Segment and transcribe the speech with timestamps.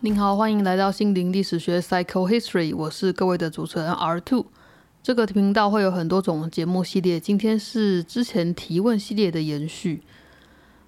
[0.00, 4.46] 您好，欢迎来到心灵历史学 （Psycho History），我是各位的主持人 R Two。
[5.02, 10.04] 这个频道会有很多种节目系列，今天是之前提问系列的延续。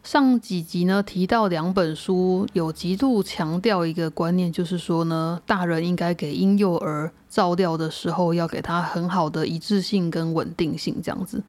[0.02, 11.42] 上几集呢提到两本书，有极度强调一个观念，就是说呢，大人应该给婴幼儿照料的时候，要给他很好的一致性跟稳定性，这样子。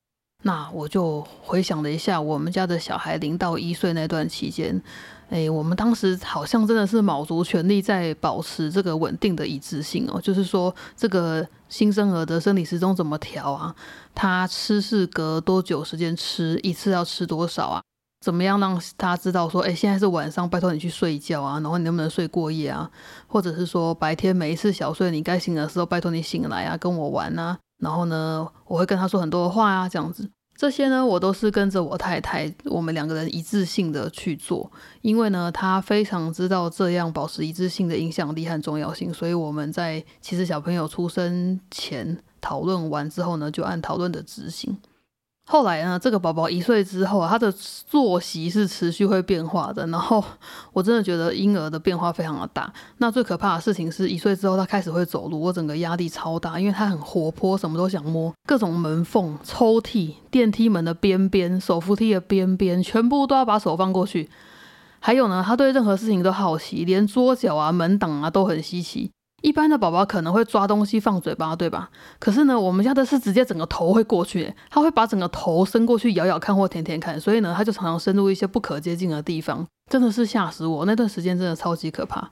[0.44, 4.82] 那我就回想了一下，我们家的小孩零到一岁那段期间，
[5.30, 13.76] 诶，我们当时好像真的是卯足全力在保持这个稳定的一致性哦，就是说这个新生儿的生理时钟怎么调啊？
[14.16, 17.82] 他吃是隔多久时间吃一次要吃多少啊？
[18.20, 22.90] 怎么样让他知道说，诶，现在是晚上，拜托你去睡觉啊，然后你能不能睡过夜啊？
[23.28, 27.58] 或者是说白天每一次小睡，你该醒的时候，拜托你醒来啊，跟我玩啊？
[27.82, 44.78] 然后呢，我会跟他说很多的话啊，这样子，这些呢，我都是跟着我太太，我们两个人一致性的去做，因为呢，他非常知道这样保持一致性的影响力和重要性，所以我们在其实小朋友出生前讨论完之后呢，就按讨论的执行。
[45.52, 49.88] 后来呢，这个宝宝一岁之后，他的作息是持续会变化的。
[49.88, 50.24] 然后
[50.74, 52.72] 我真的觉得婴儿的变化非常的大。
[53.00, 64.30] 那最可怕的事情是一岁之后，他开始会走路，我整个压力超大，因为他很活泼，什么都想摸，各种门缝、抽屉、电梯门的边边、手扶梯的边边，全部都要把手放过去。
[65.00, 69.10] 还有呢，他对任何事情都好奇，连桌角啊、门挡啊都很稀奇。
[69.42, 71.90] 一般的宝宝可能会抓东西放嘴巴，对吧？
[72.20, 80.86] 可是呢，我们家的是直接整个头会过去，他会把整个头伸过去咬咬看或舔舔看，所以呢，他就常常深入一些不可接近的地方，真的是吓死我。
[80.86, 82.30] 那段时间真的超级可怕。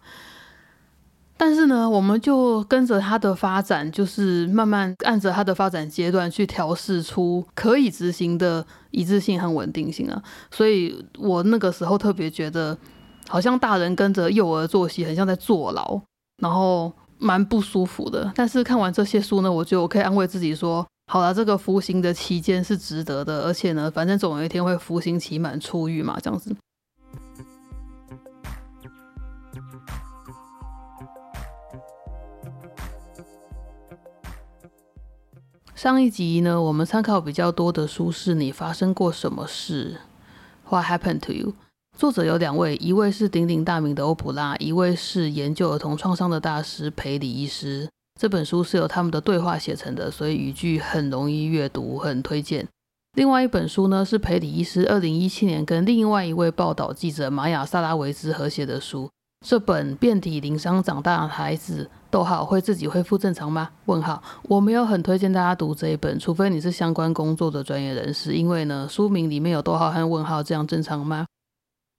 [1.39, 10.19] 但是呢，我们就跟着他的发展，就是慢慢按着他的发展阶段去调试出可以执行的一致性和稳定性啊。
[10.49, 12.75] 所以我那个时候特别觉得，
[13.27, 16.01] 好像大人跟着幼儿作息，很像在坐牢。
[16.37, 26.55] 然后蛮不舒服的，但是看完这些书呢，我觉得我可以安慰自己说，好了，这个服刑的期间是值得的，而且呢，反正总有一天会服刑期满出狱嘛，这样子。
[35.73, 40.01] 上一集呢，我们参考比较多的书是你发生过什么事
[40.69, 41.53] ？What happened to you？
[41.97, 47.89] 作者有两位，一位是鼎鼎大名的欧普拉，一位是研究儿童创伤的大师培里医师。
[48.19, 52.67] 这本书是由他们的对话写成的，所以语句很容易阅读，很推荐。
[53.15, 59.09] 另外一本书呢，是培里医师二零一七年跟另外一位报道记者玛雅萨拉维兹合写的书。
[59.43, 63.71] 这本遍体鳞伤长大的孩子，逗号会自己恢复正常吗？
[63.85, 71.25] 问号，我没有很推荐大家读这一本，除非你是相关工作的专业人士，因为呢，书名里面有逗号和问号，这样正常吗？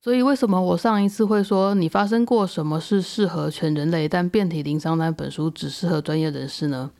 [0.00, 6.92] 所以，为什么我上一次会说你发生过什么是适合全人类，但遍体鳞伤那本书只适合专业人士呢？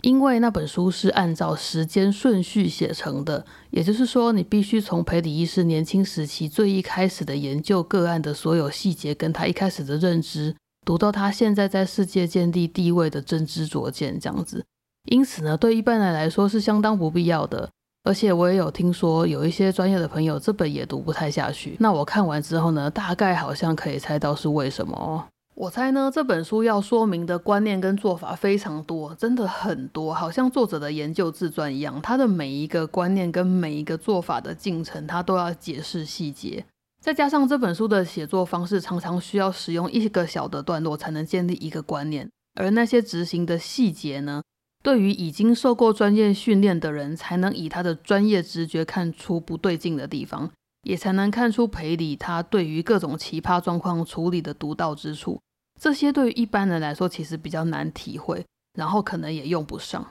[0.00, 14.64] 因为那本书是按照时间顺序写成的，也就是说，你必须从培里医师年轻时期最一开始的研究个案的所有细节，跟他一开始的认知，读到他现在在世界建立地位的真知灼见这样子。
[15.10, 17.70] 因此呢，对一般人来说是相当不必要的。
[18.04, 21.74] 而且我也有听说，有一些专业的朋友这本也读不太下去。
[21.80, 25.24] 那我看完之后呢，大概好像可以猜到是为什么哦。
[25.54, 32.02] 我猜呢，这本书要说明的观念跟做法非常多，真的很多，好像作者的研究自传一样。
[32.02, 36.66] 他的每一个观念跟每一个做法的进程，他都要解释细节。
[37.00, 44.42] 再加上这本书的写作方式，常常需要使用一个小的段落才能建立一个观念，而那些执行的细节呢？
[44.84, 50.50] 对于已经受过专业训练的人，才能以他的专业直觉看出不对劲的地方，
[50.82, 55.40] 也才能看出赔礼他对于各种奇葩状况处理的独到之处。
[55.80, 58.44] 这些对于一般人来说，其实比较难体会，
[58.78, 60.06] 然后可能也用不上。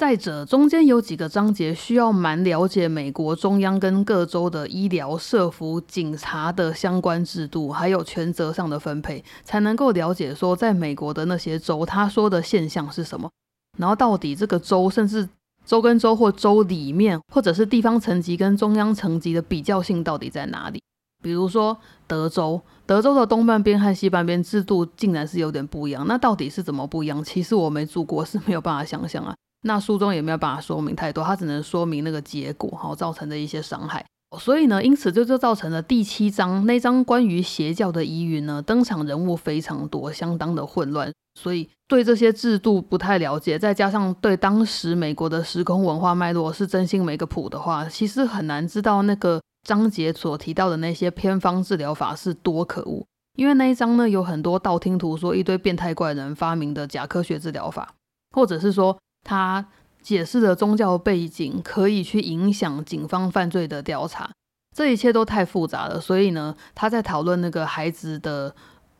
[0.00, 13.30] 再者，中间有几个章节需要蛮了解美国中央跟各州的医疗、社福、警察的相关制度，还有权责上的分配，才能够了解说，在美国的那些州，他说的现象是什么，
[13.76, 15.28] 然后到底这个州，甚至
[15.66, 20.82] 州跟州或州里面，或者是地方层级跟中央层级的比较性到底在哪里？
[21.22, 21.76] 比如说
[22.06, 27.22] 德州，德州的东半边和西半边制度竟然是有点不一样，那到底是怎么不一样？
[27.22, 29.36] 其实我没住过，是没有办法想象啊。
[29.62, 34.04] 那书中也没有办法说明太多，它只能说明那个结果哈造成的一些伤害。
[34.38, 41.12] 所以呢，因此这就造成了第七章那章关于邪教的疑云呢，登场人物非常多，相当的混乱。
[41.34, 53.04] 所以对这些制度不太了解，再加上对当时美国的时空文化脉络是真心没个谱的话，其实很难知道那个章节所提到的那些偏方治疗法是多可恶。
[53.36, 57.94] 因为那一章呢，有很多道听途说，一堆变态怪人发明的假科学治疗法，
[58.34, 59.66] 或者是说他。
[60.02, 64.30] 解释的宗教背景可以去影响警方犯罪的调查，
[64.74, 66.00] 这一切都太复杂了。
[66.00, 68.54] 所以呢，他在讨论那个孩子的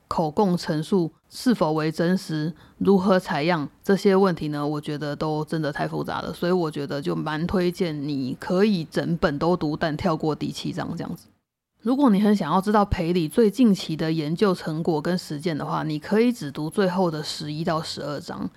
[0.09, 4.65] 口供陈述是否为真实、如何采样这些问题呢？
[4.65, 6.35] 我觉得都真的太复杂了。
[6.35, 11.29] 所以我觉得就蛮推荐你可以整本都读，但跳过第七章这样子。
[11.81, 18.51] 如果你很想要知道培里最近期的研究成果跟实践的话，你可以只读最后的十一到十二章。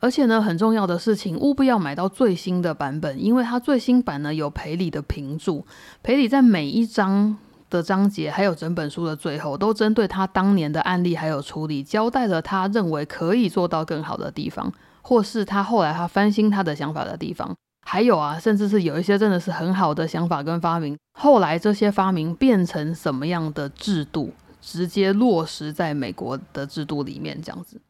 [0.00, 5.66] 而且呢，很重要的事情，务必要买到最新的版本，因为它最新版呢有赔礼的评注，
[6.02, 7.36] 赔礼在每一章
[7.68, 14.72] 的章节，还有整本书的最后，都针对他当年的案例还有处理，交代了他认为可以做到更好的地方，
[15.02, 17.54] 或是他后来他翻新他的想法的地方，
[17.84, 27.80] 还有啊，甚至是有一些真的是很好的想法跟发明，后来这些发明变成什么样的制度，直接落实在美国的制度里面，这样子。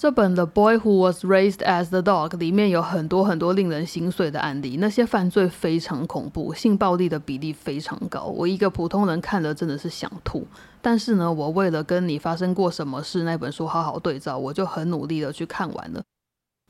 [0.00, 8.22] 这本《The Boy Who Was Raised as the Dog》里面有很多很多令人心碎的案例，那些犯罪非常恐怖，性暴力的比例非常高。
[8.22, 10.46] 我一个普通人看了真的是想吐。
[10.80, 16.02] 但是呢，我为了跟你发生过什么事那本书好好对照，我就很努力的去看完了。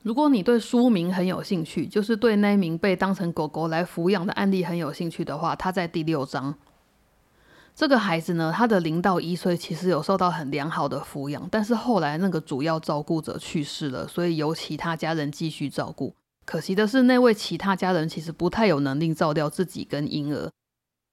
[0.03, 6.53] 如果你对书名很有兴趣，就是对那名被当成狗狗来抚养的案例很有兴趣的话，它在第六章。
[7.81, 16.13] 这个孩子呢，他的零到一岁其实有受到很良好的抚养，但是后来那个主要照顾者去世了，所以由其他家人继续照顾。
[16.45, 20.51] 可惜的是，那位其他家人其实不太有能力照料自己跟婴儿，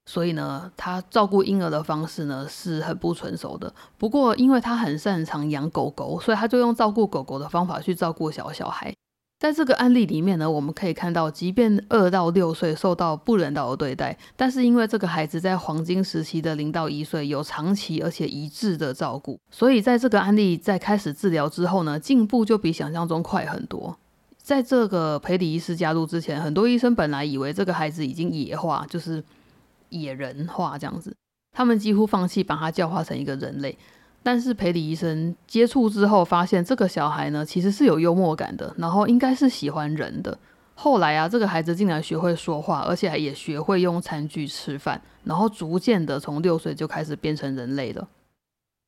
[0.04, 3.74] 所以呢，他照顾婴儿的方式呢是很不成熟的。
[3.96, 8.94] 不过，因为他很擅长养狗狗，所以他就用照顾狗狗的方法去照顾小小孩。
[9.38, 23.96] 在这个案例里面呢，我们可以看到，即便二到六岁受到不人道的对待，但是因为这个孩子在黄金时期的零到一岁有长期而且一致的照顾，所以在这个案例在开始治疗之后呢，进步就比想象中快很多。
[24.43, 29.23] 在这个培理医师加入之前，很多医生本来以为这个孩子已经野化，就是
[29.90, 31.14] 野人化这样子，
[31.52, 33.79] 他们几乎放弃把他教化成一个人类。
[34.22, 40.38] 但是培理医生接触之后，发现这个小孩呢，其实是有幽默感的，然后应该是喜欢人的。
[40.74, 48.06] 后来啊，这个孩子竟然学会说话，而且也学会用餐具吃饭，然后逐渐的从六岁就开始变成人类了。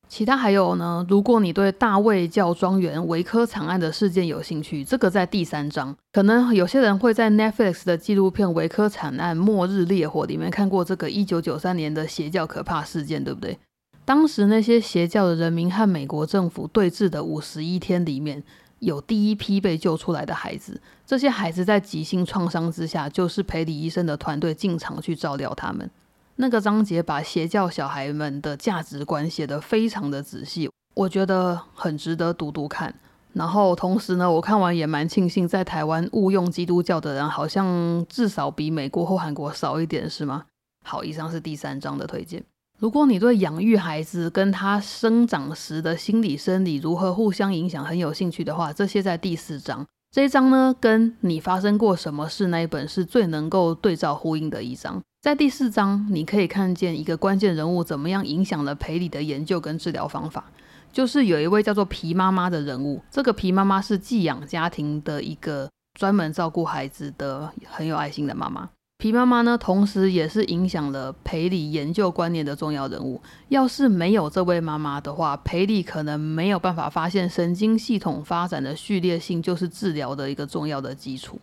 [0.07, 13.57] 其他还有呢，如果你对大卫教庄园维科惨案的事件有兴趣，这个在第三章，可能有些人会在 Netflix 的纪录片《维科惨案：末日烈火》里面看过这个一九九三年的邪教可怕事件，对不对？
[14.03, 18.43] 当时那些邪教的人民和美国政府对峙的五十一天里面，
[18.79, 20.81] 有第一批被救出来的孩子。
[21.05, 25.89] 这些孩子在急性创伤之下，就是陪李医生的团队进场去照料他们。
[26.37, 32.93] 那个章节把邪教小孩们的价值观写得非常的仔细，我觉得很值得读读看。
[33.33, 40.45] 然后同时呢，我看完也蛮庆幸，在台湾误用基督教的人好像至少比美国或韩国少一点，是吗？
[40.83, 42.43] 好，以上是第三章的推荐。
[42.81, 49.85] 如果你对养育孩子跟他生长时的心理生理如何互相影响很有兴趣的话，这些在第四章。
[50.09, 54.99] 这一章呢，跟你发生过什么事那一本是最能够对照呼应的一章。
[55.21, 60.45] 在第四章，你可以看见一个关键人物怎么样影响了培里的研究跟治疗方法，
[60.91, 62.99] 就是有一位叫做皮妈妈的人物。
[63.11, 65.69] 这个皮妈妈是寄养家庭的一个
[65.99, 68.67] 专门照顾孩子的很有爱心的妈妈。
[69.01, 73.19] 皮妈妈呢，同时也是影响了培里研究观念的重要人物。
[73.49, 81.41] 要是没有这位妈妈的话，培里可能没有办法发现神经系统发展的序列性就是治疗的一个重要的基础。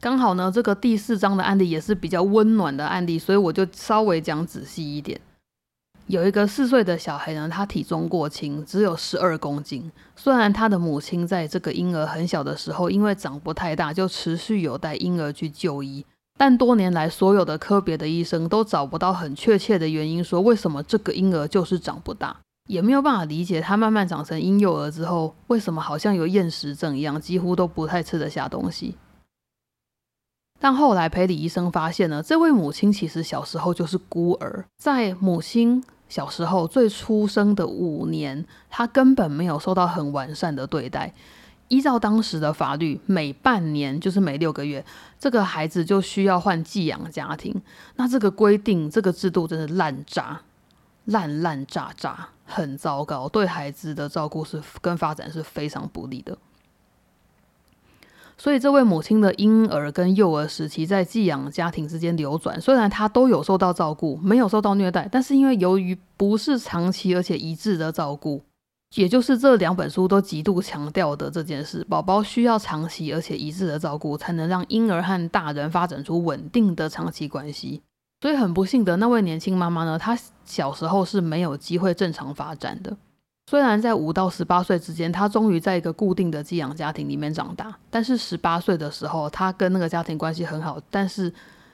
[0.00, 5.20] 刚好呢，这个第四章的案例也是比较温暖的案例，所以我就稍微讲仔细一点。
[6.12, 9.90] 有一个四岁的小孩呢，他体重过轻，只有十二公斤。
[10.14, 16.04] 虽然他的母亲在这个婴儿很小的时候，因为长不太大，就持续有带婴儿去就医，
[16.36, 22.36] 但多年来所有的科别的医生都找不到很确切的原因，说为什么这个婴儿就是长不大，
[22.68, 28.96] 也没有办法理解他慢慢长成婴幼儿之后，为什么好像有厌食症一样，几乎都不太吃得下东西。
[30.60, 41.14] 但后来培理医生发现呢，这位母亲其实小时候就是孤儿，在母亲小时候最出生的五年，他根本没有受到很完善的对待，
[41.68, 44.84] 依照当时的法律，每半年就是每六个月，
[45.18, 47.58] 这个孩子就需要换寄养家庭。
[47.96, 50.42] 那这个规定，这个制度真是烂渣，
[51.06, 56.36] 烂烂渣渣，很糟糕，对孩子的照顾是跟发展是非常不利的。
[58.42, 68.42] 所以，这位母亲的婴儿跟幼儿时期在寄养家庭之间流转，虽然她都有受到照顾，没有受到虐待，但是因为由于不是长期而且一致的照顾。
[68.96, 77.80] 也就是这两本书都极度强调的这件事：宝宝需要长期而且一致的照顾，才能让婴儿和大人发展出稳定的长期关系。
[78.20, 82.96] 所以很不幸的那位年轻妈妈呢，她小时候是没有机会正常发展的。
[83.52, 91.30] 虽然在五到十八岁之间，他终于在一个固定的寄养家庭里面长大，但是十八岁的时候，他跟那个家庭关系很好，但是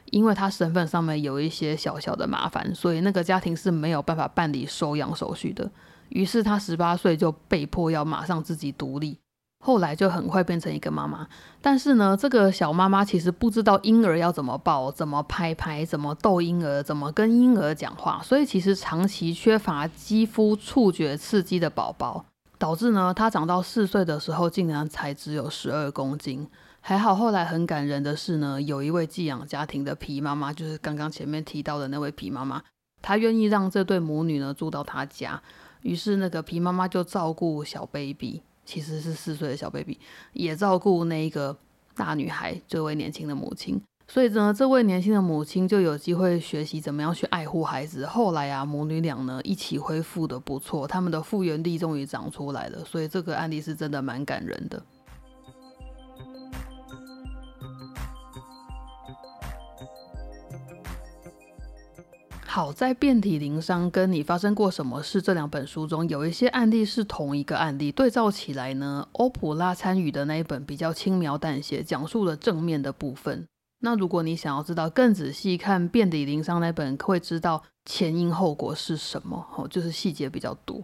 [0.06, 5.70] 因为他身份上面有一些小小的麻烦，所以那个家庭是没有办法办理收养手续的。
[6.08, 9.16] 于是他十八岁就被迫要马上自己独立，
[9.64, 11.26] 后来就很快变成一个妈妈。
[11.60, 22.24] 但是呢，这个小妈妈其实不知道婴儿要怎么抱、怎么拍拍、怎么逗婴儿、怎么跟婴儿讲话，所以其实长期缺乏肌肤触觉刺激的宝宝，
[22.58, 26.48] 导致呢她长到四岁的时候竟然才只有十二公斤。
[26.80, 32.62] 还好后来很感人的是呢，有一位寄养家庭的皮妈妈，就是刚刚前面提到的那位皮妈妈，
[33.02, 35.42] 她愿意让这对母女呢住到她家。
[35.82, 39.98] 于是，那个皮妈妈就照顾小 baby，其实是四岁的小 baby，
[40.34, 41.56] 也照顾那一个
[41.94, 43.80] 大女孩，这位年轻的母亲。
[44.06, 48.04] 所以呢，这位年轻的母亲就有机会学习怎么样去爱护孩子。
[48.04, 52.84] 后来啊，母女俩呢一起恢复的不错，他们的复原力终于长出来了。
[52.84, 54.82] 所以这个案例是真的蛮感人的。
[62.50, 73.46] 好在遍体鳞伤跟你发生过什么事这两本书中有一些案例是同一个案例，对照起来呢，欧普拉参与的那一本比较轻描淡写，讲述了正面的部分。
[73.80, 80.82] 那如果你想要知道更仔细看遍体鳞伤那本，会知道前因后果是什么，哦，就是细节比较多。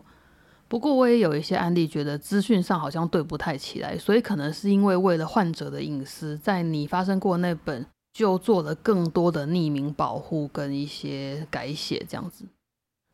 [0.69, 7.87] 不过我也有一些案例觉得资讯上好像对不太起来，所以可能是因为为了患者的隐私，在你发生过那本。
[8.15, 12.47] 就做了更多的匿名保护跟一些改写，这样子。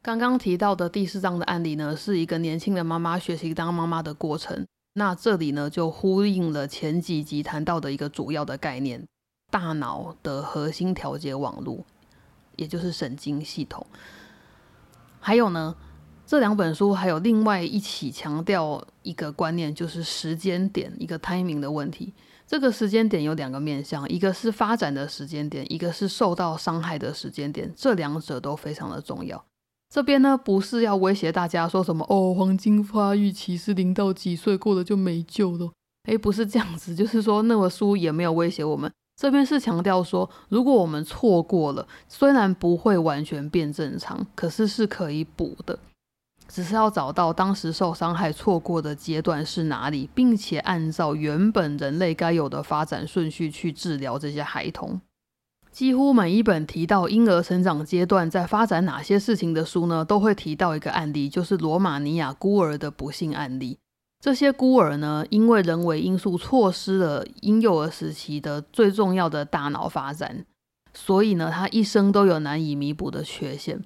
[0.02, 4.66] 刚刚提到的第四章的案例呢，是一个年轻的妈妈学习当妈妈的过程。
[4.92, 9.06] 那这里呢，就呼应了前几集谈到的一个主要的概念——
[9.50, 11.84] 大脑的核心调节网络，
[12.56, 13.86] 也就是神经系统。
[15.18, 15.74] 还有呢，
[16.26, 22.12] 这两本书还有另外一起强调一个观念，就是时间点一个 timing 的问题。
[22.50, 29.44] 这个时间点有两个面向，一个是发展的时间点，一个是受到伤害的时间点，这两者都非常的重要。
[29.88, 35.70] 这边呢不是要威胁大家说什么哦，黄金发育期是零到几岁过了就没救了，
[36.08, 38.90] 诶，不是这样子，就是说那本书也没有威胁我们。
[39.14, 45.78] 这边是强调说，如果我们错过了，虽然不会完全变正常，可是是可以补的。
[46.52, 55.00] 只是要找到当时受伤害错过的阶段是哪里，并且按照原本人类该有的发展顺序去治疗这些孩童。
[55.70, 63.78] 几乎每一本提到婴儿成长阶段在发展哪些事情的书呢，都会提到一个案例，就是罗马尼亚孤儿的不幸案例。
[64.20, 70.44] 这些孤儿呢，因为人为因素错失了婴幼儿时期的最重要的大脑发展，
[70.92, 73.80] 所以呢，他一生都有难以弥补的缺陷。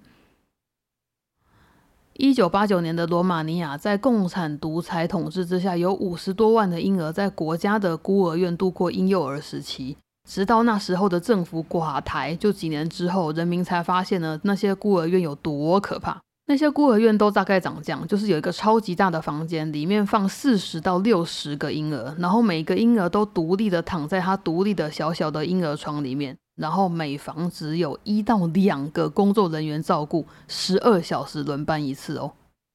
[2.17, 9.97] 一九八九年的罗马尼亚在共产独裁统治之下，有五十多万的婴儿在国家的孤儿院度过婴幼儿时期。
[10.29, 16.21] 直到那时候的政府垮台，就几年之后，人民才发现呢那些孤儿院有多可怕。
[16.47, 26.37] 那些孤儿院都大概长这样，就是有一个超级大的房间，里面放四十到六十个婴儿，然后每个婴儿都独立的躺在他独立的小小的婴儿床里面。
[26.57, 32.33] 然后每房只有一到两个工作人员照顾，十二小时轮班一次哦。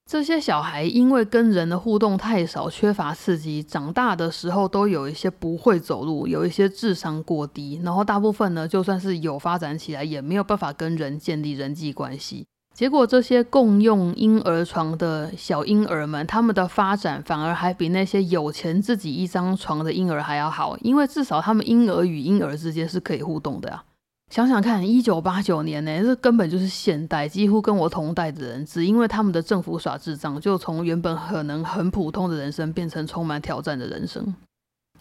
[0.09, 12.47] 这些小孩因为跟人的互动太少，缺乏刺激，长大的时候都有一些不会走路，有一些智商过低，然后大部分呢，就算是有发展起来，也没有办法跟人建立人际关系。
[12.79, 23.83] 结果，这些共用婴儿床的小婴儿们，他们的发展反而还比那些有钱自己一张床的婴儿还要好，因为至少他们婴儿与婴儿之间是可以互动的啊。
[24.29, 34.33] 想想看，一九八九年呢，这根本就是现代，几乎跟我同代的人，只因为他们的政府耍智障，就从原本可能很普通的人生变成充满挑战的人生。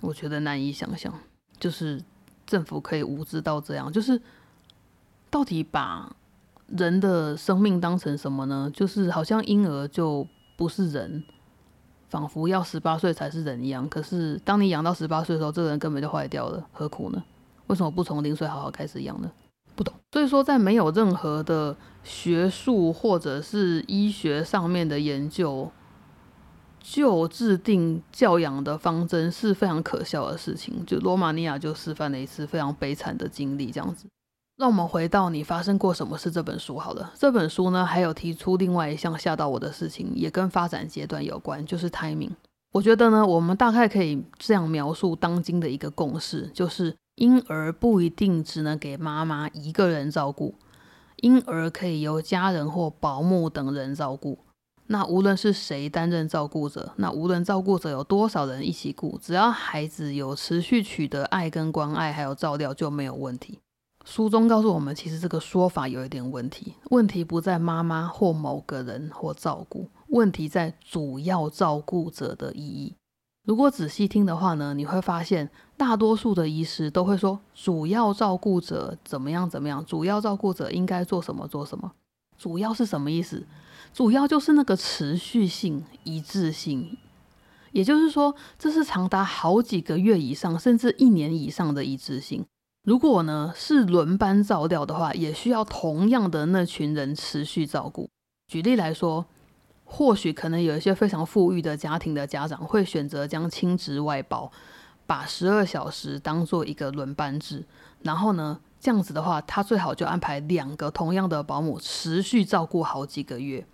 [0.01, 1.15] 我觉得难以想象，
[1.61, 2.03] 就是
[2.45, 4.21] 政府可以无知到这样，就是
[5.31, 6.13] 到底把。
[6.69, 8.71] 人的生命当成什么呢？
[8.73, 11.25] 就是好像婴儿就不是人，
[12.09, 13.89] 仿佛要十八岁才是人一样。
[13.89, 17.23] 可是当你养到十八岁的时候，这个人根本就坏掉了，何苦呢？
[17.69, 19.31] 为什么不从零岁好好开始养呢？
[19.75, 19.95] 不懂。
[20.13, 25.71] 所以说，在没有任何的学术或者是医学上面的研究。
[26.81, 30.87] 就制定教养的方针是非常可笑的事情。
[30.87, 34.07] 就罗马尼亚就示范了一次非常悲惨的经历，这样子。
[34.59, 37.13] 让我们回到你发生过什么事这本书好了。
[37.15, 42.33] 这本书呢，还有提出另外一项吓到我的事情，也跟发展阶段有关，就是 timing。
[42.73, 50.57] 我觉得呢，我们大概可以这样描述当今的一个共识，就是婴儿不一定只能给妈妈一个人照顾，
[51.19, 54.41] 婴儿可以由家人或保姆等人照顾。
[54.89, 63.61] 那无论是谁担任照顾者，那无论照顾者有多少人一起顾，只要孩子有持续取得爱跟关爱，还有照料就没有问题。
[64.11, 66.73] 书中告诉我们，其实这个说法有一点问题。
[66.85, 72.95] 问题不在妈妈或某个人或照顾，问题在主要照顾者的意义。
[73.45, 81.93] 如果仔细听的话呢，你会发现大多数的医师都会说，主要照顾者怎么样怎么样，主要照顾者应该做什么做什么。
[82.39, 83.47] 主要是什么意思？
[83.93, 86.97] 主要就是那个持续性、一致性，
[87.73, 92.47] 也就是说，这是长达好几个月以上，甚至一年以上的一致性。
[92.89, 98.09] 如果呢是轮班照料的话，也需要同样的那群人持续照顾。
[98.47, 99.27] 举例来说，
[99.85, 104.51] 或许可能有一些非常富裕的家庭的家长会选择将亲职外包，
[105.07, 107.67] 把十二小时当做一个轮班制，
[108.01, 108.59] 然后呢。
[108.81, 113.67] 这样子的话，他最好就安排两个同样的保姆，持续照顾好几个月，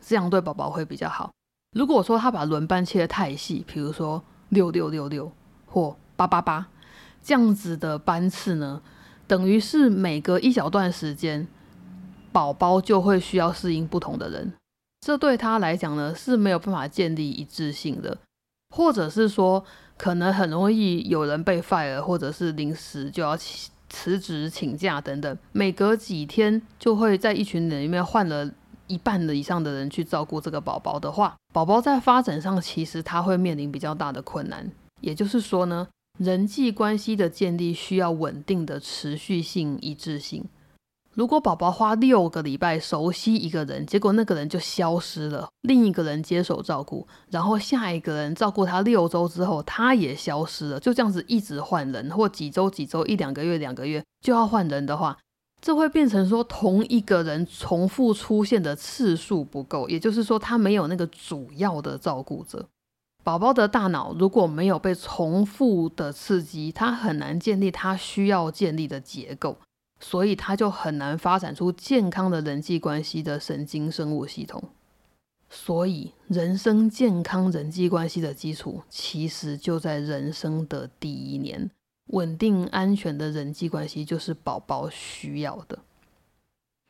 [0.00, 1.32] 这样对宝宝会比较好。
[1.76, 5.32] 如果说他把轮班切得太细，比如说六六六六
[5.66, 6.68] 或八八八
[7.22, 8.82] 这样子的班次呢，
[9.26, 11.46] 等于是每隔一小段时间，
[12.32, 14.52] 宝宝就会需要适应不同的人，
[15.00, 18.18] 这对他来讲呢是没有办法建立一致性的，
[18.74, 19.64] 或者是说
[19.96, 23.38] 可能很容易有人被 fire，或者是临时就要。
[23.94, 28.50] 辞职请假等等，每隔几天就会在一群人里面换了
[28.86, 34.66] 一半的以上的人去照顾这个宝宝的话，宝宝在发展上其实他会面临比较大的困难。
[35.02, 35.86] 也就是说呢，
[36.18, 40.44] 人际关系的建立需要稳定的持续性一致性。
[41.14, 55.18] 如果宝宝花六个礼拜熟悉一个人，结果那个人就消失了，另一个人接手照顾，然后下一个人照顾他六周之后，他也消失了，就这样子一直换人，或几周几周一两个月两个月就要换人的话，
[55.60, 62.66] 这会变成说同一个人重复出现的次数不够，也就是说他没有那个主要的照顾者。
[63.22, 69.58] 宝宝的大脑如果没有被重复的刺激，他很难建立他需要建立的结构。
[70.00, 74.60] 所以他就很难发展出健康的人际关系的神经生物系统。
[75.48, 81.70] 所以，人生健康人际关系的基础，其实就在人生的第一年。
[82.08, 85.78] 稳定安全的人际关系，就是宝宝需要的。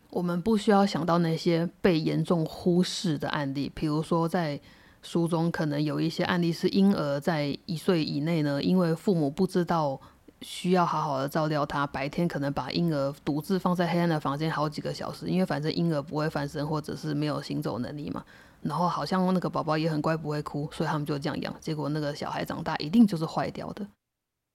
[0.08, 4.58] 我们不需要想到那些被严重忽视的案例，比如说在
[5.02, 10.00] 书中可能有一些案例是婴儿在一岁以内呢，因为父母不知道。
[10.44, 18.24] 需要好好的照料他，白天可能把婴儿独自放在黑暗的房间好几个小时，因为反正婴儿不会翻身或者是没有行走能力嘛。
[18.60, 21.54] 然后好像那个宝宝也很乖，不会哭，所以他们就这样养。
[21.60, 23.86] 结果那个小孩长大一定就是坏掉的，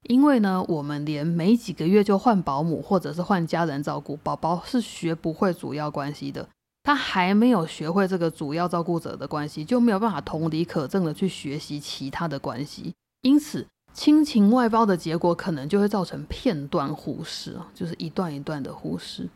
[0.02, 6.46] 因为呢，我们连没几个月就换保姆或者是换家人照顾宝宝是学不会主要关系的，
[6.88, 13.66] 他还没有学会这个主要照顾者的关系，就没有办法同理可证的去学习其他的关系，因此。
[13.92, 19.28] 亲情外包的结果，可能就会造成片段忽视，就是一段一段的忽视，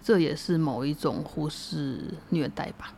[0.00, 2.92] 这也是某一种忽视虐待吧。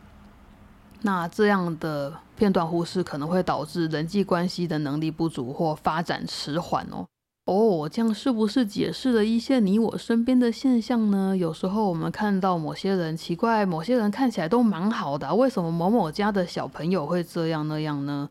[1.01, 7.07] 那这样的片段忽视，可能会导致人际关系的能力不足或发展迟缓哦。
[7.45, 11.37] 哦，这样是不是解释了一些你我身边的现象呢？
[11.37, 18.29] 有时候我们看到某些人奇怪，某些人看起来都蛮好的，为什么某某家的小朋友会这样那样呢？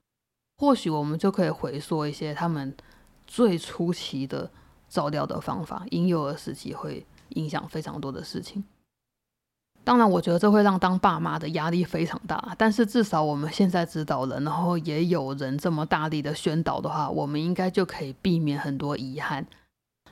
[0.57, 2.77] 或许我们就可以回溯一些他们
[3.25, 4.51] 最初期的
[4.89, 8.65] 照料的方法，婴幼儿时期会影响非常多的事情。
[9.85, 19.47] 当然，我觉得这会让当爸妈的压力非常大，但是至少我们现在知道了，然后也有人这么大力的宣导的话，我们应该就可以避免很多遗憾。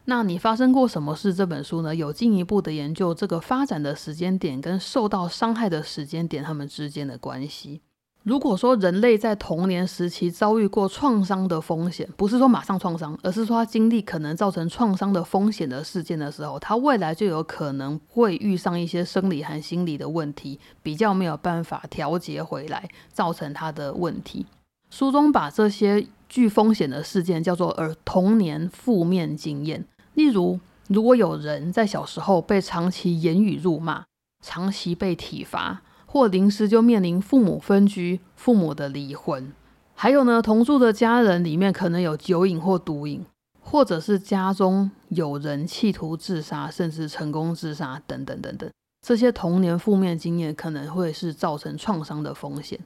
[0.04, 1.32] 那你发生过什么事？
[1.32, 7.80] 这本书呢，有进一步的研究这个发展的时间点跟受到伤害的时间点他们之间的关系。
[8.24, 24.46] 如果说人类在童年时期遭遇过创伤的风险，不是说马上创伤，而是说他经历可能造成创伤的风险的事件的时候，他未来就有可能会遇上一些生理和心理的问题，比较没有办法调节回来，造成他的问题。
[24.88, 29.84] 书中把这些具风险的事件叫做儿童年负面经验。
[30.14, 34.04] 例如，如果有人在小时候被长期言语辱骂，
[34.44, 35.82] 长期被体罚，
[36.12, 39.50] 或临时就面临父母分居、父母的离婚，
[39.94, 43.24] 还有呢，同住的家人里面可能有酒瘾或毒瘾，
[43.62, 48.70] 或者是家中有人企图自杀，甚至成功自杀等等等等，
[49.00, 52.78] 这些童年负面经验可能会是造成创伤的风险。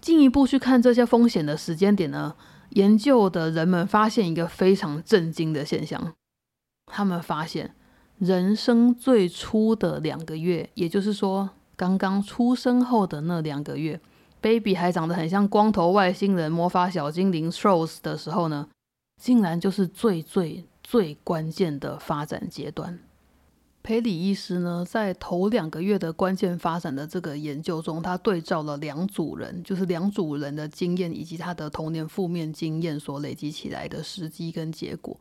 [0.00, 2.34] 进一步去看这些风险的时间点呢？
[2.70, 6.14] 研究的人们发现一个非常震惊的现象，
[6.86, 7.74] 他们发现
[8.18, 11.50] 人生最初的两个月，也就是说
[11.82, 14.00] 刚刚出生后的那两个月
[14.40, 18.68] ，baby 还长得很像光头外星人、魔法小精灵 Trolls 的时候呢，
[19.20, 23.00] 竟然就是最最最关键的发展阶段。
[23.82, 35.18] 培里医师呢，在头两个月的关键发展的这个研究中，他对照了两组人，就是两组人的经验以及他的童年负面经验所累积起来的时机跟结果。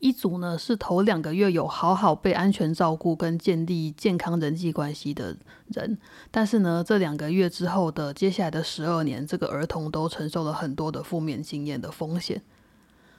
[0.00, 5.36] 一组呢是头两个月有好好被安全照顾跟建立健康人际关系的
[5.68, 5.98] 人，
[6.30, 12.40] 但是呢，这两个月之后的接下来的十二年，这个儿童都承受了很多的负面经验的风险。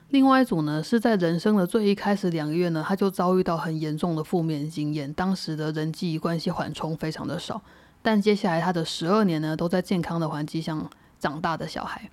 [0.08, 7.62] 另外一组呢，是在人生的最一开始两个月呢，他就遭遇到很严重的负面经验，当时的人际关系缓冲非常的少。
[8.02, 10.89] 但接下来他的十二年呢，都在健康的环境下
[11.20, 12.10] 长大的小孩，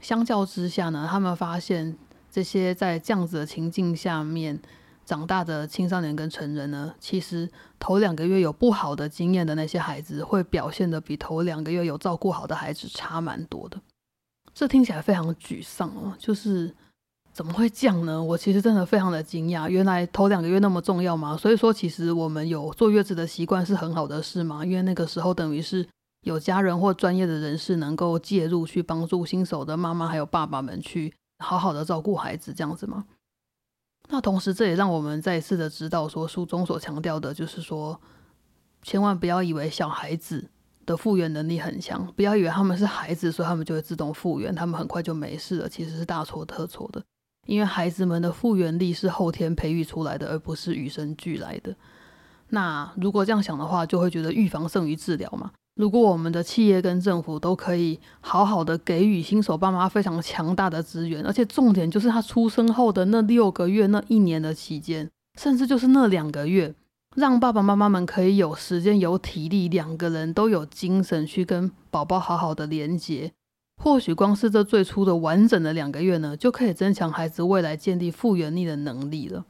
[0.00, 1.96] 相较之下呢，他们发现
[2.38, 4.56] 这些在这样子的情境下面
[5.04, 13.80] 长大的青少年跟成人呢，其实头两个月有不好的经验的那些孩子，会表现的比头两个月有照顾好的孩子差蛮多的。
[14.54, 16.72] 这听起来非常沮丧哦，就是
[17.32, 18.22] 怎么会这样呢？
[18.22, 21.36] 我其实真的非常的惊讶，原来头两个月那么重要吗？
[21.36, 25.84] 所以说，其实我们有坐月子的习惯是很好的事嘛，因为那个时候等于是
[26.20, 33.06] 有家人或专业的人士能够介入去帮助新手的妈妈还有爸爸们去好好的照顾孩子这样子吗。
[34.08, 38.00] 那同时，这也让我们再一次的知道，说书中所强调的就是说，
[38.82, 40.50] 千万不要以为小孩子。
[40.88, 47.04] 的复原能力很强，不要以为他们是孩子，所以他们就会自动复原，他们很快就没事了，其实是大错特错的。
[47.46, 51.76] 因为孩子们的复原力是后天培育出来的，而不是与生俱来的。
[52.48, 55.52] 那如果这样想的话，就会觉得预防胜于治疗嘛。
[55.78, 66.74] 如果我们的企业跟政府都可以好好的给予新手爸妈非常强大的资源，而且重点就是他出生后的那六个月、那一年的期间，甚至就是那两个月。
[67.14, 73.32] 让爸爸妈妈们可以有时间、有体力，两个人都有精神去跟宝宝好好的连接。
[73.80, 79.44] 或许光是这最初的完整的两个月呢，就可以增强孩子未来建立复原力的能力了。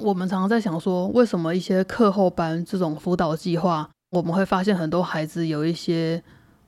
[0.00, 6.22] 我们常常在想说，为什么一些课后班这种辅导计划，我们会发现很多孩子有一些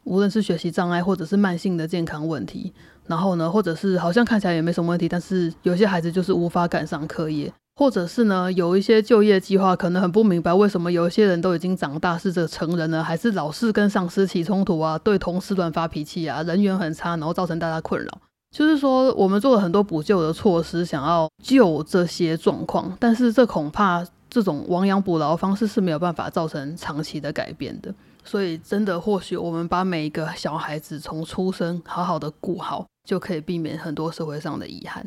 [0.05, 2.72] 无论是学习障碍或者是慢性的健康问题，
[3.07, 7.52] 然后呢，或者是好像看起来也没什么问题，但是有些孩子就是无法赶上课业。
[7.74, 18.18] 或者是呢，有一些就业计划可能很不明白，为什么有一些人都已经长大，是这成人了，还是老是跟上司起冲突啊，对同事乱发脾气啊，人缘很差，然后造成大家困扰。
[18.55, 27.94] 就是说，我们做了很多补救的措施，想要救这些状况，但是这恐怕这种亡羊补牢方式是没有办法造成长期的改变的。
[28.24, 35.06] 所以，真的或许我们把每一个小孩子从出生好好的顾好，就可以避免很多社会上的遗憾。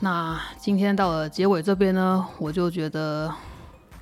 [0.00, 3.34] 那今天到了结尾这边呢，我就觉得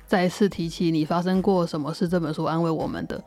[0.05, 3.19] 再一次提起你发生过什么事这本书安慰我们的，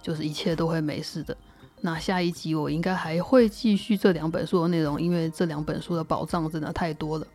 [0.00, 1.36] 就是一切都会没事的。
[1.84, 7.26] 那下一集我应该还会继续这两本书的内容，因为这两本书的宝藏真的太多了。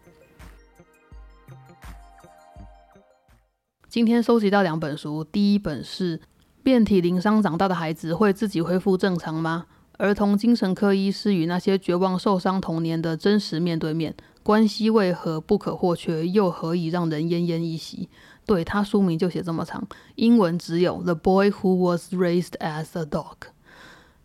[3.87, 6.17] 今天收集到两本书，第一本是
[6.63, 9.67] 《遍体鳞伤长大的孩子会自己恢复正常吗？
[9.99, 14.11] 儿童精神科医师与那些绝望受伤童年的真实面对面》。
[14.41, 18.09] 关系为何不可或缺，又何以让人奄奄一息？
[18.47, 23.35] 对他书名就写这么长，英文只有《The Boy Who Was Raised as a Dog》。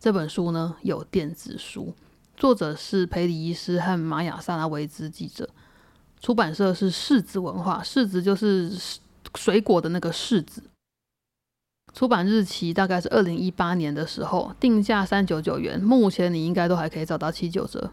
[0.05, 1.95] 这本书呢有电子书，
[2.37, 5.49] 作者是培里医师和玛雅萨拉维兹记者，
[6.21, 8.71] 出版社是柿子文化，柿子就是
[9.35, 10.61] 水果的那个柿子。
[11.91, 17.89] 出版日期大概是二零一八年的时候，定价三九九元，目前你应该都还可以找到七九折。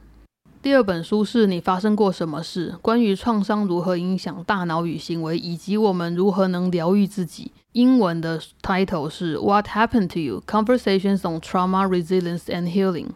[0.63, 2.77] 第二本书是你发生过什么事？
[2.81, 7.51] 关于创伤如何影响大脑与行为，以及我们如何能疗愈自己。
[7.73, 10.41] 英文的 title 是 What Happened to You?
[10.47, 13.09] Conversations on Trauma, Resilience and Healing。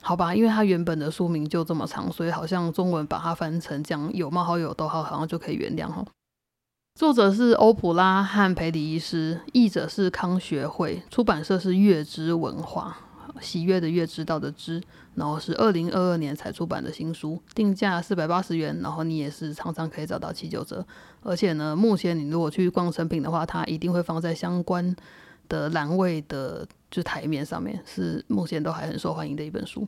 [0.00, 6.02] 好吧，因为它原本的书名就这么长，所以好像中文把它翻成这样有冒号有逗号，好像就可以原谅哈。
[6.94, 12.96] 作者是欧普拉和培里医师，译者是康学会，出版社是月之文化，
[13.40, 14.82] 喜悦的悦，知道的知，
[15.14, 20.84] 然后是二零二二年才出版的新书，定价四百八十元，然后你也是常常可以找到七九折，
[21.22, 24.94] 而且呢，目前你如果去逛成品的话，它一定会放在相关
[25.48, 29.86] 的栏位的就台面上面，是目前都还很受欢迎的一本书。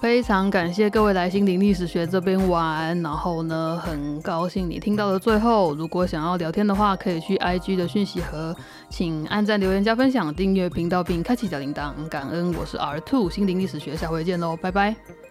[0.00, 5.74] 非常感谢各位来心灵历史学这边玩，然后呢，很高兴你听到了最后。
[5.74, 8.54] 如果想要聊天的话，可以去 IG 的讯息盒，
[8.88, 11.92] 请按赞、留言、加分享、订阅频道并开启小铃铛。
[12.08, 15.27] 感恩，我是 R Two 心灵历史学，下回见喽，拜拜。